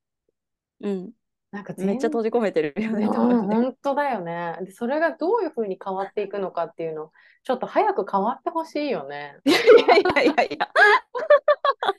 [0.82, 1.12] うん。
[1.52, 3.06] なんかめっちゃ閉じ込めてるよね。
[3.10, 4.58] 本当だよね。
[4.62, 7.12] で、それがどういうふうに変わっていくのかっていうの、
[7.44, 9.38] ちょっと早く変わってほしいよね。
[9.46, 10.70] いやいやいやいや。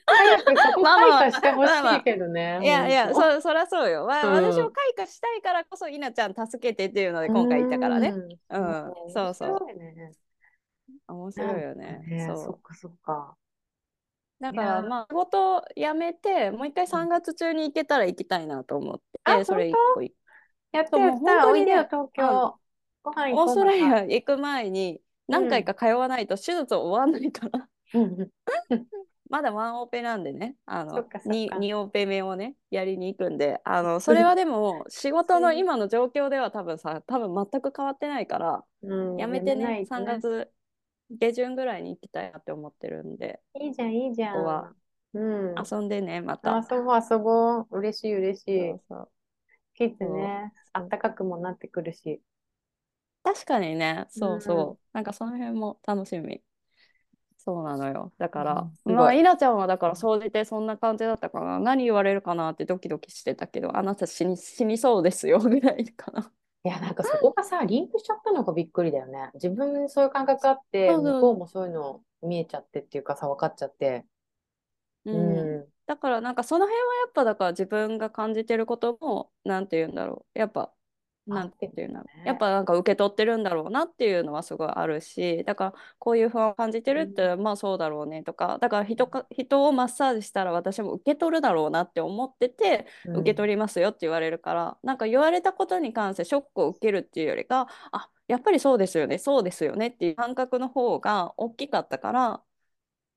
[0.05, 2.59] 早くそこまあまあ開花してほしまあまあいけどね。
[2.63, 4.05] いやいや、そそりゃそうよ。
[4.05, 8.09] わうん私も開花したいからこそ、稲ちゃん助けてっていうので今回言ったからね。
[8.09, 10.11] うんうんそうそう面白いね。
[11.07, 12.27] 面白いよね。
[12.37, 13.35] そっかそっか。
[14.41, 20.11] だからまあ仕事辞めて、もう一回3月中に行けたら行きたいなと思って、あそれ一個行
[20.71, 21.47] やったそうもうやった。
[21.49, 22.55] おい東京。
[23.03, 28.29] ご飯オーストラリア行く前に何回うんか通わないと手術終わんないから、うん
[29.31, 31.55] まだワンオペなんでね、あのそっかそっか。
[31.55, 39.17] 2, 2オペ目をね、やりに行くんで、あのそれはでも仕事の今の状況では多分さ、多分全く変わってないから、うん。
[39.17, 40.51] やめてね、ないと3月
[41.19, 44.73] 下旬ぐらいに行きたいなって思ってるんで、いいじゃん、いいじゃここは
[45.13, 45.17] ん。
[45.17, 45.55] うん。
[45.71, 46.61] 遊んでね、また。
[46.71, 47.67] 遊ぼう、遊ぼう。
[47.71, 48.81] 嬉しい、嬉しいそう。
[48.89, 49.11] そう
[49.75, 52.21] キッズね、あったかくもなってくるし。
[53.23, 56.41] 確かにね、そうそう、うんなんかその辺も楽しみ。
[57.37, 58.13] そうなのよ。
[58.19, 61.59] だからうん、まあ、稲ちゃんはだから、総じてそんな感じだったかな。
[61.59, 66.31] 何言われるかなってドキドキしてたけど、あなた死に死にそうですよぐらいかな。
[66.63, 69.31] いや、なんかそこがさ、リンクしちゃったのがびっくりだよね。
[69.35, 74.05] 自分にそういう感覚あって、そうそう向こうもそういうの見えちゃってっていうかさ、分かっちゃって。
[75.05, 75.71] ううんん。
[75.85, 80.73] だからなんかその辺はやっぱだから自分が感じてることもなんて言うんだろうやっぱ
[81.27, 82.23] なんて言うんだろうね。
[82.25, 102.41] やっぱなんか受け取ってるんだろうなっていうのはすごいあるしだからこういう不安を感じてるってまあそうだろうねとかだから人か人をマッサージしたら私も受け取るだろうなって思ってて受け取りますよって言われるから、なんか言われたことに関してショックを受けるっていうよりかあやっぱりそうですよねそうですよねっていう感覚の方が大きかったから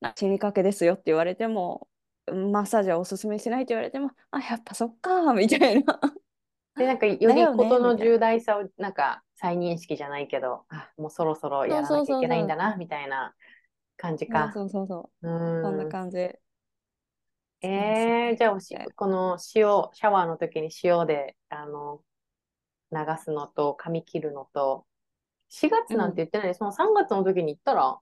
[0.01, 1.89] な死にかけですよって言われても
[2.27, 6.01] マッサージはおすすめしないって言われてもあやっぱそっかみたいな
[6.77, 13.35] で、なんかよりことの重大さをなんか再認識じゃないけど、あ、もうそろそろやらなきゃいけないんだな、みたいな
[13.97, 14.51] 感じか。
[14.55, 15.29] そうそうそうう。
[15.63, 15.89] そんなん。
[15.91, 16.19] 感じ。
[17.63, 19.39] えー、じゃあおし、この塩、
[19.93, 22.03] シャワーの時に塩で、あの、
[22.93, 24.87] 流すのと、髪切るのと、
[25.49, 27.99] 4月なんて言ってない、その3月の時に行ったら、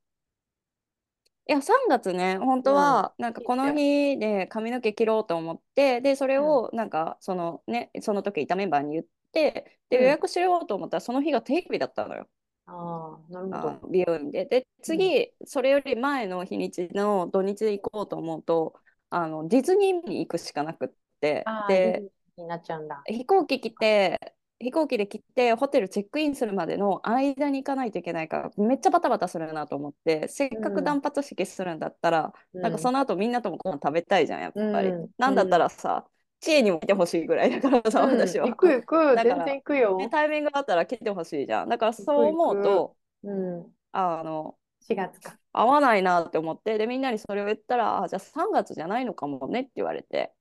[1.49, 12.29] いや3月ね本当はなんかこの日で髪の毛切ろうと思ってでそれをなんかそのねその時いたメンバーに言ってでうん予約しようと思ったらその日が定休日だったのよ
[12.67, 13.83] ああ、なるほあど。
[13.83, 14.47] の美容院で。
[14.47, 18.75] で次それより前の日にちの土日で行こうと思うと
[19.11, 20.89] あのディズニーに行くしかなくっ
[21.21, 23.03] てでになっちゃうんだ。
[23.07, 35.09] 飛行機来て飛行機で来てホテルチェックインするまでの間に行かないといけないからめっちゃバタバタするなと思ってせっかく断髪式するんだったら、なんかその後みんなともご飯食べたいじゃんやっぱり、うん。
[35.19, 36.07] なんだったらさ、
[36.41, 38.11] 知恵にも来てほしいぐらいだからさ、うん。
[38.19, 38.47] 私は。
[38.47, 39.99] 行く行く、全然行くよ。
[39.99, 41.69] でタイミングあったら来てほしいじゃん。
[41.69, 44.57] だからそう思うとうん、あの
[44.89, 45.39] 4月か。
[45.53, 50.33] 合わないなって思ってでみんなにそれを言ったらあじゃあ3月じゃないのかもねって言われて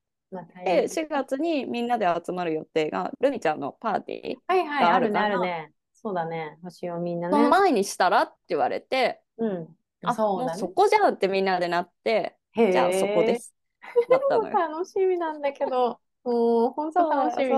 [0.64, 5.72] で変4月にみんなで集まる予定がルミちゃんのパーティーはいはい、あるね、があるからあるね。
[5.94, 7.48] そうだね、星をみんなね。
[7.48, 9.68] 前にしたらって言われて、うん。
[10.04, 10.68] あそうだねそ。
[10.68, 13.38] こじゃんってみんなでなって、じゃあそこで。
[13.38, 13.54] す。
[14.08, 14.50] だったのよ。
[14.58, 17.52] 楽しみなんだけど、 もう本当楽しみ。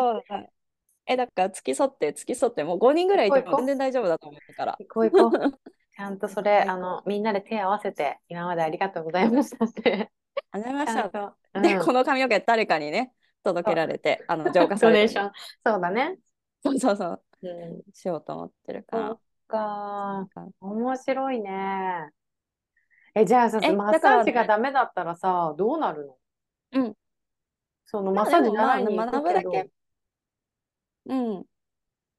[1.07, 4.77] え、だから付き添って、付き添って、もう5人ぐらいいても全然大丈夫だと思うから。
[4.79, 5.41] 行こう行こう。
[5.97, 10.11] ちゃんとそれ、あの、みんなで手合わせて、今までありがとうございましたって。
[10.51, 11.04] ありがとうございました。
[11.65, 11.75] と。
[11.75, 15.33] で、うんこの髪の毛誰かにね、届けられて、あの、浄化されてドネーション。
[15.65, 16.19] そうだね。
[16.63, 17.93] そうそうそう、うん。
[17.93, 19.17] しようと思ってるから。
[19.47, 20.27] か
[20.61, 22.11] 面白いね。
[23.15, 26.17] え、じゃあさ、えマッサージがダメだったらさ、どうなるの？
[26.73, 26.95] うん。
[27.85, 29.71] そのまあマッサージ習いに行くけど、学ぶだけ
[31.07, 31.45] うん。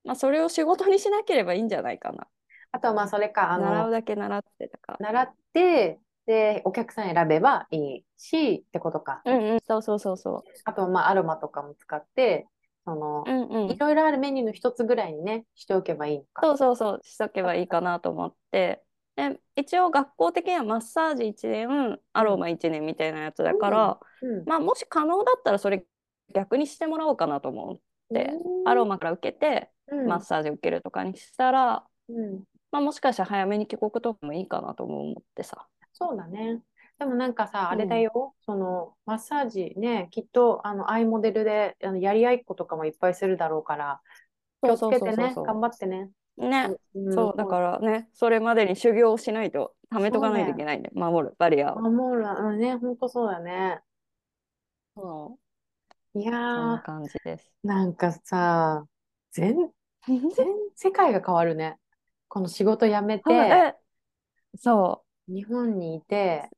[0.03, 2.27] まあ、それを仕事にしなければいいんじゃないかな。
[2.71, 5.11] あとはまあそれか、あの、習うだけ習ってたから。
[5.11, 9.21] 習って、で、お客さん選べばいいし、ってことか。
[9.25, 12.47] うんうん、そうそうそうそあとはまあアロマとかも使って、
[12.85, 13.77] そのう。、うんうんい。
[13.77, 16.41] ろいろあるメニューの一つぐらいにね、しておけばいいのか。
[16.45, 18.81] そうそうそう、しとけばいいかなと思って。
[19.15, 24.45] で、一応学校的にはマッサージ1年、アロマ1年みたいなやつだから、うん。
[24.45, 25.85] まあもし可能だったらそれ
[26.33, 27.77] 逆にしてもらおうかなと思っ
[28.13, 32.43] て、うんアロマから受けて、うんマッサージ受けるとかにしたら、うん。
[32.71, 35.67] まあもしかしたら早めに帰国とかもいいかなとも思ってさ。
[35.97, 36.61] そうだね。
[36.99, 44.01] でもなんかさ、あれだうんよ、その、マッサージね、きっと、あの、アイモデルで、あの、やり合いっことかもいっぱいするだろうから、
[44.63, 46.11] 気をつけてね、そう頑張ってね。
[46.37, 47.05] ね、うん。
[47.09, 51.85] そうだからねそれまでに修行をしないと貯めとかないといけないんで守るバリアを。
[51.85, 53.81] 守る、うんね、ほんとそうだね。
[54.95, 55.39] そ
[56.15, 56.19] う。
[56.19, 57.53] いやそんなー、感じです。
[57.63, 58.87] なんかさ、
[59.31, 59.55] 全
[60.29, 61.79] 然世界が変わるね。
[62.29, 63.75] この仕事辞めて、え。
[64.57, 66.49] そ日本にいて、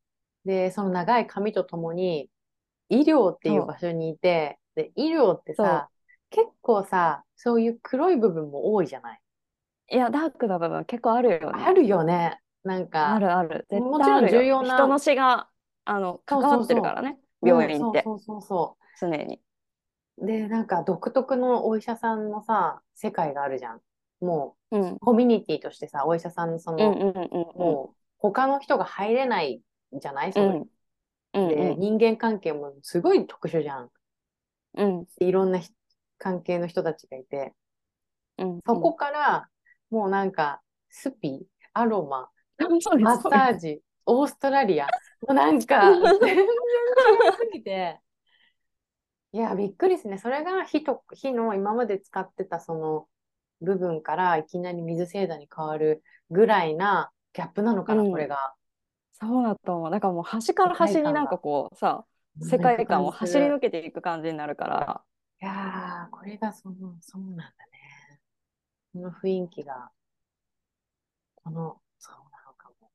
[0.46, 2.30] で、その長い髪とともに、
[2.90, 5.90] 医療っていう場所にいて、で、医療ってさ、
[6.30, 9.20] 結構さ、そういう黒い部分も多いじゃない？
[9.92, 11.64] ういやダークな部分結構あるよね。
[11.66, 12.40] あるよね。
[12.64, 15.50] なんか、あるある絶もちろん重要な人の死が
[15.86, 19.40] あの関わってるからねうん病院ってそうそうそうそ常に。
[20.18, 20.26] う。
[20.26, 23.82] で、なんか独特のお医者さんのさ、世界があるじゃん。
[24.20, 29.62] もうんう、コミュニティとしてさ、お医者さんのその、うんうんうんうんもう、他の人が入れない
[29.94, 30.34] じゃない？
[30.34, 30.46] それ。
[30.46, 30.70] うん
[31.34, 31.50] うん。
[31.50, 33.90] で、うん人間関係もすごい特殊じゃん。
[34.76, 35.06] うん。
[35.20, 35.72] でいろんなひ
[36.18, 37.54] 関係の人たちがいて、
[38.38, 38.60] うん。
[38.66, 39.50] そこから、
[39.90, 42.30] もうなんか、スピ、アロマ、
[43.00, 44.88] マッサージ、オーストラリア、
[45.22, 46.46] もうなんか、全然違い
[47.38, 48.00] すぎて、
[49.34, 50.18] いや、びっくりですね。
[50.18, 53.08] それが火と、火の今まで使ってたその
[53.62, 58.56] 部分からいきなり水星座に変わるぐらいなギャップなのかな、うんこれが。
[59.14, 59.92] そうだと思う。
[59.92, 62.04] だからもう端から端になんかこうさ
[62.42, 65.02] 世界観を走り抜けていく感じになるから。
[65.40, 68.20] いやー、これがその、そうなんだね。
[68.92, 69.92] この雰囲気が、
[71.36, 72.90] この、そうなのかも。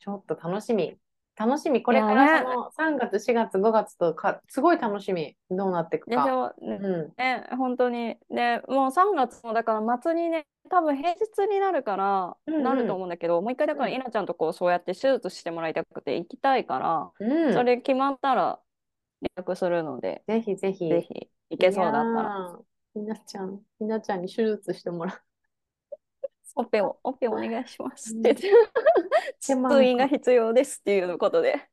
[0.00, 0.96] ちょっと楽しみ。
[1.36, 1.82] 楽しみ。
[1.82, 5.36] これからその3月、4月、5月とか、すごい楽しみ。
[5.50, 6.36] どうなっていくでしか。
[6.36, 7.12] ょねうん。
[7.16, 11.18] ね本当にでもう3月もだから末にね多分平日
[11.50, 17.52] になるからうんうんなると思うんだけど、もう一回だからうん稲ちゃんとこうそうやって手術してもらいたくて行きたいから、うん。
[17.52, 18.60] それ決まったら
[19.20, 20.88] 連絡するので、ぜひぜひ。
[20.88, 22.58] ぜひ行けそうだったらいやー。
[22.94, 25.20] ひなちゃん、ひなちゃんに手術してもらう。
[26.56, 28.36] オペをオペお願いしますっうんて
[29.40, 31.68] 通院が必要ですっていうことで。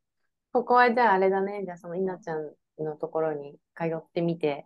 [0.54, 1.64] ここはじゃああれだね。
[1.64, 4.66] じゃあそのいなちゃんのところに通ってみて、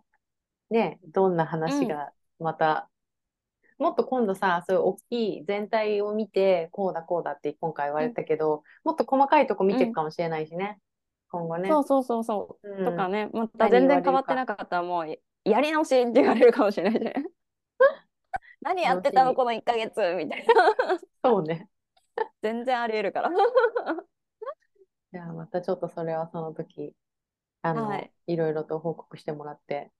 [0.70, 2.10] ね、どんな話が
[2.40, 2.88] また、
[3.78, 10.78] もっと今度さ、そういう大きい全体を見て、こうだこうだって今回言われたけど、もっと細かいとこ見ていくかもしれないしね。
[11.30, 11.68] 今後ね。
[11.68, 12.68] そうそうそうそう。
[12.68, 17.24] うんとかね、また全然変わってなかったらもうやり直しって言われるかもしれないじゃん。
[18.66, 20.98] 何やってたのこの1ヶ月みたいな。
[21.22, 21.68] そうね。
[22.42, 23.30] 全然ありえるから。
[25.12, 26.92] じゃあまたちょっとそれはその時、
[27.62, 29.92] あの、はいいろいろと報告してもらって。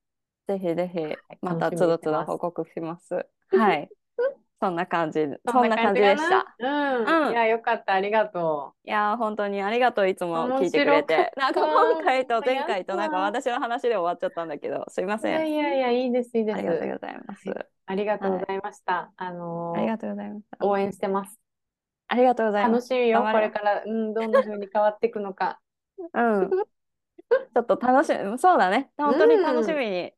[0.49, 0.99] ぜひぜひ、
[1.43, 3.25] またつどつど報告します。
[3.51, 3.89] はい。
[4.61, 6.57] そんな感じ、そんな感じかでした。
[6.59, 6.99] な。
[6.99, 7.27] うん。
[7.27, 7.93] うんいや、よかった。
[7.95, 11.33] ありがといやー、本当にありがとう、いつも聞いてくれて。
[11.37, 15.33] なんか今回と前回となんか私の話で終わっちゃったんだけど、すいません。
[15.33, 16.59] やいやいや、いいです、いいです。
[16.59, 17.43] ありがとうございます。
[17.87, 19.13] ありがとうございました。
[19.17, 20.41] あのーありがとうございま。
[20.61, 21.39] 応援してます。
[22.09, 22.91] ありがとうございます。
[22.91, 25.61] 楽しみよ、これから、うん、どんな風に変わっていくのか。
[26.15, 26.51] うん。
[26.51, 28.91] ちょっと楽しみ、そうだね。
[28.97, 30.13] 本当に楽しみに。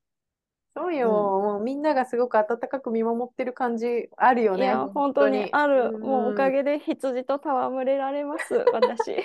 [0.75, 4.66] そうよ、もうみんながすごく温かく見守ってる感じあるよね。
[4.66, 5.93] いや、本当にある。
[5.95, 9.16] うんもうおかげで羊と戯れられます、 私。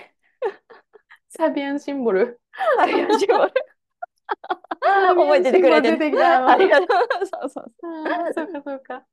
[1.30, 2.39] サビアンシンボル。
[2.80, 3.54] ありがとう。
[5.16, 6.50] 覚えててくれてサビアンシンボル出てきた。
[6.50, 7.26] ありがとう。
[7.28, 9.06] そうそうあーそうか、そうか。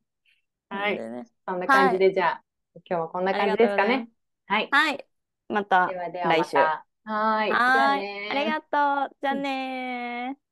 [0.69, 0.97] はい。
[0.99, 2.45] なんでねそんな感じで、じゃあ、
[2.89, 4.09] 今日はこんな感じですかね。
[4.47, 4.71] はい。
[4.71, 5.07] はい。
[5.49, 6.57] またではではま来週。
[6.57, 6.87] た。
[7.05, 7.51] はーい。
[7.73, 8.01] じゃあはーい。
[8.03, 8.61] ねありが
[9.09, 9.17] とう。
[9.21, 10.50] じゃあねー。